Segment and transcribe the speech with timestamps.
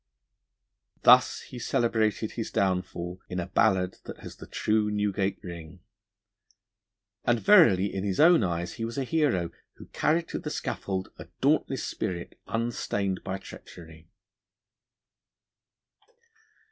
[1.03, 5.81] Thus he celebrated his downfall in a ballad that has the true Newgate ring,
[7.23, 11.13] and verily in his own eyes he was a hero who carried to the scaffold
[11.19, 14.09] a dauntless spirit unstained by treachery.